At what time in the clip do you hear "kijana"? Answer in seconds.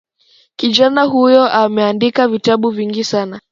0.55-1.03